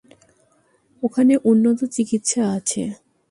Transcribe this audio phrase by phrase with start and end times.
[1.03, 2.81] ওখানে উন্নত চিকিৎসা আছে।